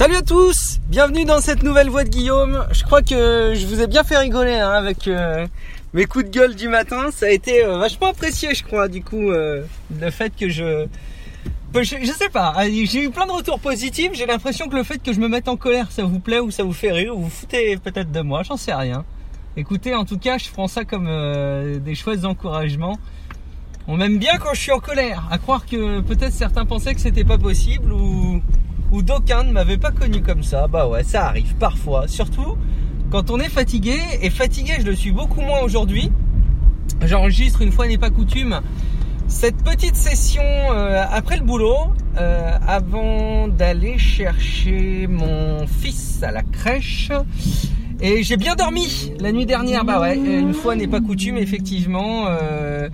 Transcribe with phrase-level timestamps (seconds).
[0.00, 2.66] Salut à tous, bienvenue dans cette nouvelle voix de Guillaume.
[2.72, 5.46] Je crois que je vous ai bien fait rigoler hein, avec euh,
[5.92, 7.10] mes coups de gueule du matin.
[7.10, 9.62] Ça a été euh, vachement apprécié, je crois, du coup, euh,
[10.00, 10.86] le fait que je...
[11.74, 14.12] Je, je sais pas, j'ai eu plein de retours positifs.
[14.14, 16.50] J'ai l'impression que le fait que je me mette en colère, ça vous plaît ou
[16.50, 19.04] ça vous fait rire ou vous foutez peut-être de moi, j'en sais rien.
[19.58, 21.10] Écoutez, en tout cas, je prends ça comme
[21.78, 22.98] des chouettes encouragements.
[23.86, 25.28] On m'aime bien quand je suis en colère.
[25.30, 28.40] À croire que peut-être certains pensaient que c'était pas possible ou
[28.92, 30.66] ou d'aucuns ne m'avaient pas connu comme ça.
[30.66, 32.08] Bah ouais, ça arrive parfois.
[32.08, 32.56] Surtout
[33.10, 33.98] quand on est fatigué.
[34.22, 36.10] Et fatigué, je le suis beaucoup moins aujourd'hui.
[37.04, 38.60] J'enregistre une fois n'est pas coutume
[39.30, 46.42] cette petite session euh, après le boulot, euh, avant d'aller chercher mon fils à la
[46.42, 47.12] crèche.
[48.00, 49.84] Et j'ai bien dormi la nuit dernière.
[49.84, 52.26] Bah ouais, une fois n'est pas coutume, effectivement.
[52.28, 52.88] Euh,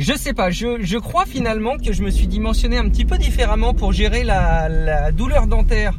[0.00, 3.74] je sais pas, je, crois finalement que je me suis dimensionné un petit peu différemment
[3.74, 5.98] pour gérer la, douleur dentaire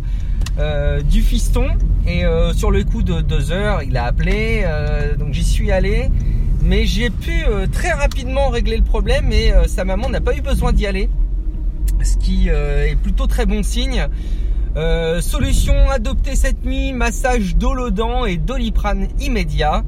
[0.57, 1.67] euh, du fiston.
[2.07, 5.71] Et euh, sur le coup de deux heures, il a appelé, euh, donc j'y suis
[5.71, 6.09] allé.
[6.63, 10.73] Mais j'ai pu très rapidement régler le problème et sa maman n'a pas eu besoin
[10.73, 11.09] d'y aller.
[12.03, 14.07] Ce qui est plutôt très bon signe.
[15.21, 19.83] solution adoptée cette nuit, massage dolodent et doliprane immédiat.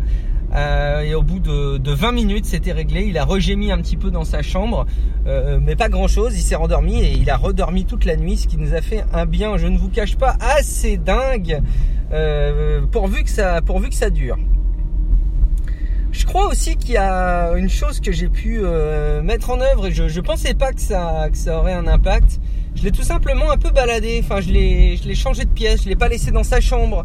[0.54, 3.06] Euh, et au bout de, 20 minutes, c'était réglé.
[3.06, 4.86] Il a regémi un petit peu dans sa chambre,
[5.26, 6.36] euh, mais pas grand-chose.
[6.36, 9.04] Il s'est rendormi et il a redormi toute la nuit, ce qui nous a fait
[9.14, 11.62] un bien, je ne vous cache pas, assez dingue,
[12.12, 14.38] euh, pourvu, que ça, dure.
[16.12, 18.62] Je crois aussi qu'il y a une chose que j'ai pu
[19.24, 22.40] mettre en œuvre et je ne pensais pas que ça, que ça aurait un impact.
[22.76, 25.96] Je l'ai tout simplement un peu baladé, enfin je l'ai changé de pièce, je l'ai
[25.96, 27.04] pas laissé dans sa chambre.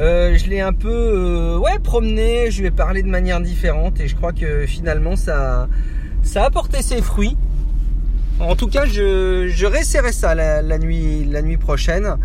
[0.00, 4.08] Euh, je l'ai un peu euh, promené, je lui ai parlé de manière différente et
[4.08, 5.68] je crois que finalement ça,
[6.34, 7.36] a apporté ses fruits.
[8.40, 9.66] En tout cas, je, je
[10.12, 12.16] ça la, nuit, prochaine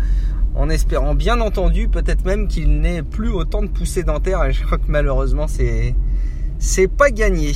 [0.54, 4.64] en espérant bien entendu peut-être même qu'il n'ait plus autant de poussées dentaires et je
[4.64, 5.94] crois que malheureusement c'est
[6.58, 7.52] c'est pas gagné.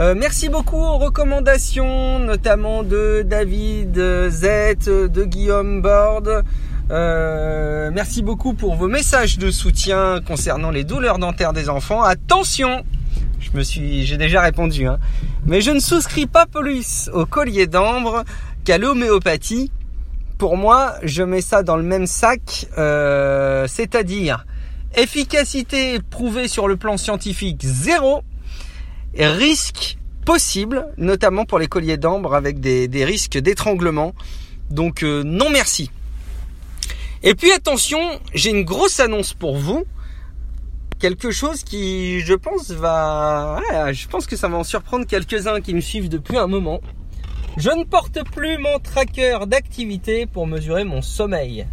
[0.00, 3.94] Euh, merci beaucoup aux recommandations, notamment de David
[4.30, 6.42] Z, de Guillaume Borde,
[6.90, 12.02] euh, merci beaucoup pour vos messages de soutien concernant les douleurs dentaires des enfants.
[12.02, 12.84] Attention,
[13.38, 14.98] je me suis, j'ai déjà répondu, hein.
[15.46, 18.24] mais je ne souscris pas plus au collier d'ambre
[18.64, 19.70] qu'à l'homéopathie.
[20.36, 24.46] Pour moi, je mets ça dans le même sac, euh, c'est-à-dire
[24.96, 28.22] efficacité prouvée sur le plan scientifique zéro,
[29.14, 34.14] et risque possible, notamment pour les colliers d'ambre avec des, risques d'étranglement.
[34.70, 35.90] Donc euh, non merci.
[37.22, 37.98] Et puis attention,
[38.34, 39.84] j'ai une grosse annonce pour vous.
[40.98, 43.60] Quelque chose qui, je pense, va...
[43.92, 46.80] je pense que ça va en surprendre quelques-uns qui me suivent depuis un moment.
[47.58, 51.66] Je ne porte plus mon tracker d'activité pour mesurer mon sommeil.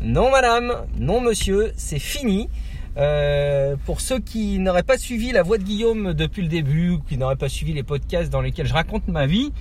[0.00, 2.48] Non madame, non monsieur, c'est fini.
[2.96, 7.18] Euh, pour ceux qui n'auraient pas suivi la voix de Guillaume depuis le début, qui
[7.18, 9.52] n'auraient pas suivi les podcasts dans lesquels je raconte ma vie,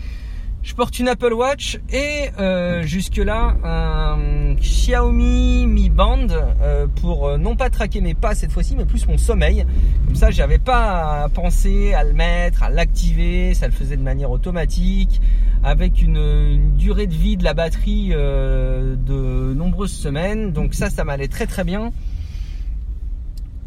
[0.64, 7.38] je porte une Apple Watch et euh, jusque-là un Xiaomi Mi Band euh, pour euh,
[7.38, 9.66] non pas traquer mes pas cette fois-ci, mais plus mon sommeil.
[10.06, 13.56] Comme ça, j'avais pas à penser à le mettre, à l'activer.
[13.56, 15.20] Ça le faisait de manière automatique,
[15.64, 20.52] avec une, une durée de vie de la batterie de nombreuses semaines.
[20.52, 21.92] Donc ça, ça m'allait très très bien.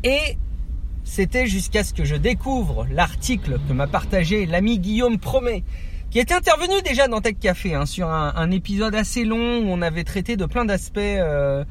[0.04, 0.38] Et
[1.02, 5.64] c'était jusqu'à ce que je découvre l'article que m'a partagé l'ami Guillaume Promet
[6.14, 9.82] qui était intervenu déjà dans Tech Café hein, sur un, épisode assez long où on
[9.82, 11.64] avait traité de plein d'aspects euh,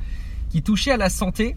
[0.49, 1.55] qui touchaient à la santé.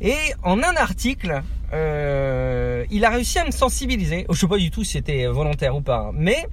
[0.00, 0.14] Et
[0.44, 1.42] en un article,
[1.72, 4.26] euh, il a réussi à me sensibiliser.
[4.30, 6.12] Je sais pas du tout si c'était volontaire ou pas, hein.
[6.14, 6.46] mais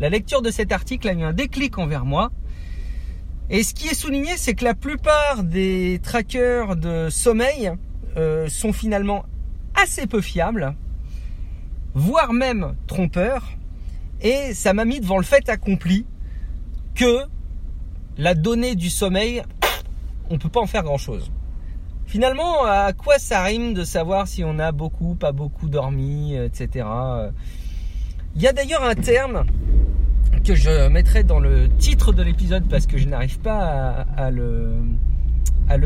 [0.00, 2.32] la lecture de cet article a eu un déclic envers moi.
[3.50, 7.70] Et ce qui est souligné, c'est que la plupart des trackers de sommeil
[8.16, 9.26] euh, sont finalement
[9.80, 10.74] assez peu fiables,
[11.94, 13.52] voire même trompeurs.
[14.24, 16.06] Et ça m'a mis devant le fait accompli
[16.94, 17.24] que
[18.16, 19.42] la donnée du sommeil,
[20.30, 21.30] on ne peut pas en faire grand-chose.
[22.06, 26.86] Finalement, à quoi ça rime de savoir si on a beaucoup, pas beaucoup dormi, etc.
[28.34, 29.44] Il y a d'ailleurs un terme
[30.42, 34.78] que je mettrai dans le titre de l'épisode parce que je n'arrive pas à, le,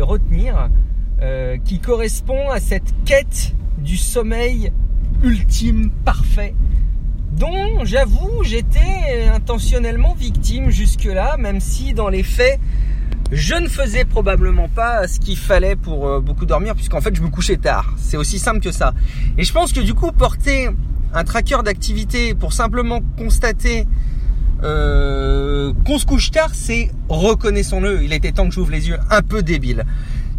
[0.01, 0.71] retenir,
[1.23, 4.73] euh, qui correspond à cette quête du sommeil
[5.23, 6.55] ultime, parfait,
[7.38, 12.58] dont j'avoue j'étais intentionnellement victime jusque-là, même si dans les faits
[13.31, 17.23] je ne faisais probablement pas ce qu'il fallait pour euh, beaucoup dormir, puisqu'en fait je
[17.23, 17.94] me couchais tard.
[17.99, 18.94] C'est aussi simple que ça.
[19.37, 20.69] Et je pense que du coup porter
[21.12, 23.87] un tracker d'activité pour simplement constater
[24.62, 29.23] euh, qu'on se couche tard, c'est, reconnaissons-le, il était temps que j'ouvre les yeux, un
[29.23, 29.85] peu débile.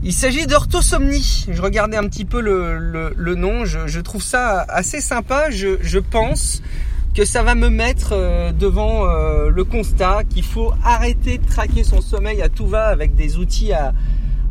[0.01, 1.45] Il s'agit d'orthosomnie.
[1.51, 5.49] Je regardais un petit peu le, nom, je, trouve ça assez sympa.
[5.49, 6.61] Je, pense
[7.13, 11.83] que ça va me mettre euh, devant euh, le constat qu'il faut arrêter de traquer
[11.83, 13.93] son sommeil à tout va avec des outils à,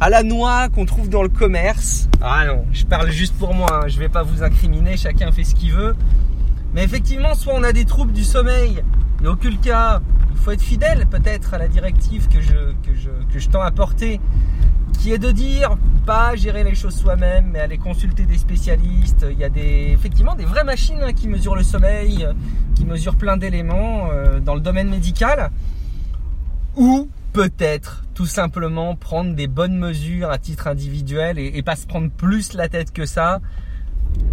[0.00, 2.08] la noix qu'on trouve dans le commerce.
[2.20, 3.88] Ah non, je parle juste pour moi, hein.
[3.88, 5.96] je vais pas vous incriminer, chacun fait ce qu'il veut.
[6.74, 8.82] Mais effectivement, soit on a des troubles du sommeil,
[9.22, 10.00] et aucun cas,
[10.30, 13.70] il faut être fidèle peut-être à la directive que je, que je, tends à
[14.94, 15.76] qui est de dire
[16.06, 19.26] pas gérer les choses soi-même, mais aller consulter des spécialistes.
[19.30, 22.26] Il y a des, effectivement des vraies machines hein, qui mesurent le sommeil,
[22.74, 25.50] qui mesurent plein d'éléments euh, dans le domaine médical.
[26.76, 31.86] Ou peut-être tout simplement prendre des bonnes mesures à titre individuel et, et pas se
[31.86, 33.40] prendre plus la tête que ça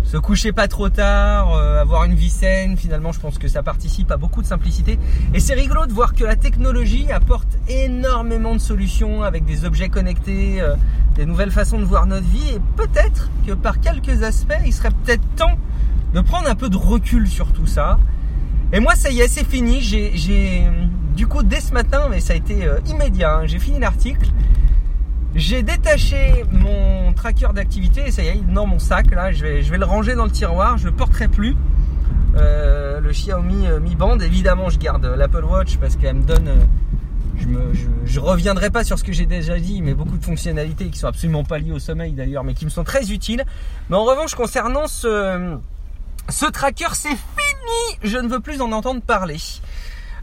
[0.05, 3.63] se coucher pas trop tard, euh, avoir une vie saine, finalement je pense que ça
[3.63, 4.99] participe à beaucoup de simplicité.
[5.33, 9.89] Et c'est rigolo de voir que la technologie apporte énormément de solutions avec des objets
[9.89, 10.75] connectés, euh,
[11.15, 12.49] des nouvelles façons de voir notre vie.
[12.49, 15.57] Et peut-être que par quelques aspects, il serait peut-être temps
[16.13, 17.97] de prendre un peu de recul sur tout ça.
[18.73, 19.81] Et moi ça y est, c'est fini.
[19.81, 20.65] J'ai
[21.15, 24.29] du coup dès ce matin, mais ça a été euh, immédiat, hein, j'ai fini l'article.
[25.35, 29.11] J'ai détaché mon tracker d'activité et ça y est, dans mon sac.
[29.11, 30.77] Là, je vais, le ranger dans le tiroir.
[30.77, 31.57] Je le porterai plus.
[32.37, 36.47] Euh, le Xiaomi euh, Mi Band, évidemment, je garde l'Apple Watch parce qu'elle me donne.
[36.47, 40.85] Euh, je, je, reviendrai pas sur ce que j'ai déjà dit, mais beaucoup de fonctionnalités
[40.89, 43.43] qui sont absolument pas liées au sommeil d'ailleurs, mais qui me sont très utiles.
[43.89, 45.57] Mais en revanche, concernant ce,
[46.29, 47.99] ce tracker, c'est fini.
[48.03, 49.37] Je ne veux plus en entendre parler.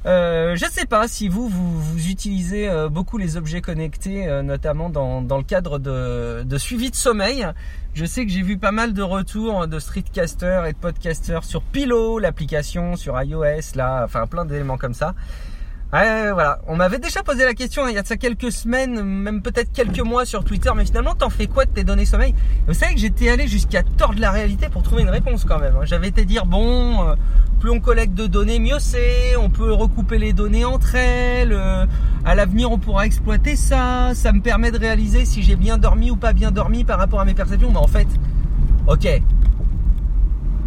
[0.05, 4.43] Euh, je ne sais pas si vous, vous, utilisez euh, beaucoup les objets connectés, euh,
[4.43, 7.47] notamment dans, le cadre de, suivi de sommeil.
[7.95, 11.63] Je sais que j'ai vu pas mal de retours de streetcasters et de podcasters sur
[11.63, 15.15] Pillow, l'application, sur iOS, là, enfin plein d'éléments comme ça.
[15.93, 16.59] Ouais, voilà.
[16.69, 19.73] On m'avait déjà posé la question hein, il y a ça quelques semaines, même peut-être
[19.73, 22.35] quelques mois sur Twitter, mais finalement, t'en fais quoi de tes données sommeil?
[22.67, 25.75] Vous savez que j'étais allé jusqu'à tordre la réalité pour trouver une réponse quand même.
[25.77, 25.85] Hein.
[25.85, 27.15] J'avais été dire, bon, euh,
[27.61, 31.85] plus on collecte de données, mieux c'est, on peut recouper les données entre elles, euh,
[32.25, 36.11] à l'avenir on pourra exploiter ça, ça me permet de réaliser si j'ai bien dormi
[36.11, 37.71] ou pas bien dormi par rapport à mes perceptions.
[37.71, 38.09] Mais en fait,
[38.87, 39.07] ok,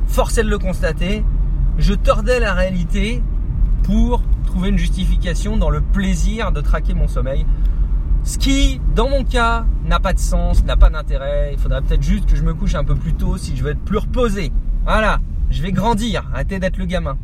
[0.06, 1.26] force est de le constater,
[1.80, 3.24] je tordais la réalité
[3.82, 4.22] pour
[4.64, 7.46] une justification dans le plaisir de traquer mon sommeil.
[8.24, 11.52] Ce qui, dans mon cas, n'a pas de sens, n'a pas d'intérêt.
[11.54, 13.72] Il faudrait peut-être juste que je me couche un peu plus tôt si je veux
[13.72, 14.52] être plus reposé.
[14.86, 15.20] Voilà,
[15.52, 17.18] je vais grandir, arrêtez d'être le gamin.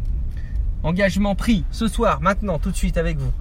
[0.83, 3.31] Engagement pris, ce soir, maintenant, tout de suite avec vous.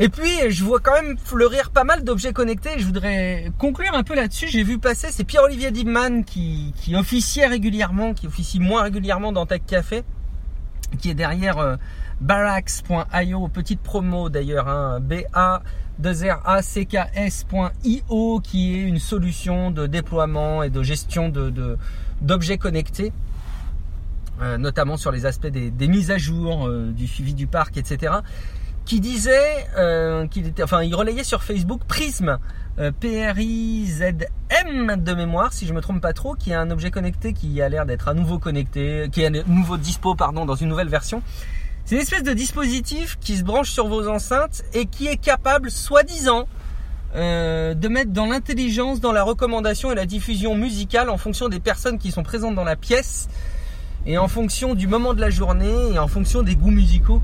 [0.00, 2.70] Et puis, je vois quand même fleurir pas mal d'objets connectés.
[2.78, 4.48] Je voudrais conclure un peu là-dessus.
[4.48, 9.46] J'ai vu passer, c'est Pierre-Olivier Dibman qui, qui officiait régulièrement, qui officie moins régulièrement dans
[9.46, 10.02] Tech Café,
[10.98, 11.76] qui est derrière euh,
[12.20, 15.62] Barax.io, petite promo d'ailleurs, hein, B-A
[15.98, 21.32] 2 r a c k s.io qui est une solution de déploiement et de gestion
[22.20, 23.12] d'objets connectés,
[24.42, 28.14] euh, notamment sur les aspects des, mises à jour, euh, du suivi du parc, etc.
[28.84, 32.38] Qui disait euh, qu'il était, enfin, il relayait sur Facebook Prism,
[33.00, 37.62] P-R-I-Z-M de mémoire, si je me trompe pas trop, qui est un objet connecté qui
[37.62, 40.88] a l'air d'être à nouveau connecté, qui est à nouveau dispo, pardon, dans une nouvelle
[40.88, 41.22] version
[41.84, 45.70] c'est une espèce de dispositif qui se branche sur vos enceintes et qui est capable,
[45.70, 46.48] soi-disant,
[47.14, 51.60] euh, de mettre dans l'intelligence, dans la recommandation et la diffusion musicale en fonction des
[51.60, 53.28] personnes qui sont présentes dans la pièce
[54.06, 57.20] et en fonction du moment de la journée et en fonction des goûts musicaux.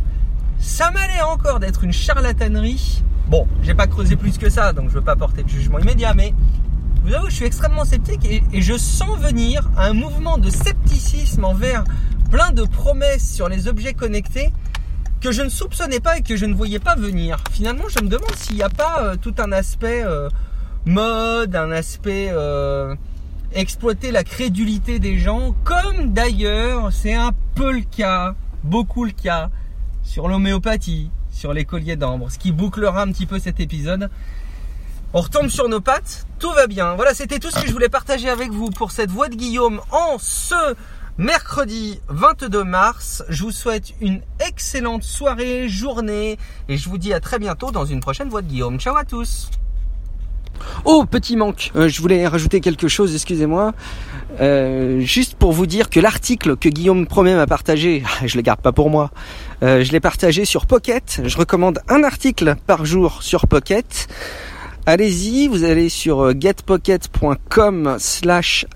[0.60, 3.02] Ça m'a l'air encore d'être une charlatanerie.
[3.28, 6.14] Bon, j'ai pas creusé plus que ça, donc je veux pas porter de jugement immédiat,
[6.14, 6.34] mais
[7.02, 11.44] vous savez, je suis extrêmement sceptique et, et je sens venir un mouvement de scepticisme
[11.44, 11.84] envers
[12.30, 14.52] plein de promesses sur les objets connectés
[15.20, 17.38] que je ne soupçonnais pas et que je ne voyais pas venir.
[17.50, 20.28] Finalement, je me demande s'il n'y a pas euh, tout un aspect euh,
[20.86, 22.94] mode, un aspect euh,
[23.52, 29.50] exploiter la crédulité des gens, comme d'ailleurs c'est un peu le cas, beaucoup le cas,
[30.02, 34.10] sur l'homéopathie, sur les colliers d'ambre, ce qui bouclera un petit peu cet épisode.
[35.12, 36.94] On retombe sur nos pattes, tout va bien.
[36.94, 39.80] Voilà, c'était tout ce que je voulais partager avec vous pour cette voix de Guillaume
[39.90, 40.76] en ce
[41.18, 43.24] mercredi 22 mars.
[43.28, 46.38] Je vous souhaite une excellente soirée, journée
[46.68, 48.78] et je vous dis à très bientôt dans une prochaine voix de Guillaume.
[48.78, 49.50] Ciao à tous
[50.84, 53.72] Oh, petit manque, euh, je voulais rajouter quelque chose, excusez-moi.
[54.40, 58.60] Euh, juste pour vous dire que l'article que Guillaume Promet m'a partagé, je le garde
[58.60, 59.10] pas pour moi,
[59.62, 61.22] euh, je l'ai partagé sur Pocket.
[61.24, 64.08] Je recommande un article par jour sur Pocket
[64.90, 68.66] allez-y, vous allez sur euh, getpocket.com slash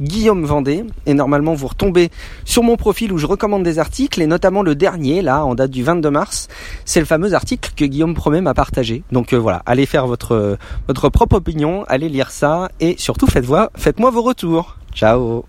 [0.00, 2.10] Guillaume Vendée et normalement vous retombez
[2.46, 5.70] sur mon profil où je recommande des articles et notamment le dernier là en date
[5.70, 6.48] du 22 mars,
[6.86, 9.02] c'est le fameux article que Guillaume Promet m'a partagé.
[9.12, 10.56] Donc euh, voilà, allez faire votre
[10.86, 14.78] votre propre opinion, allez lire ça et surtout faites-moi faites-moi vos retours.
[14.94, 15.44] Ciao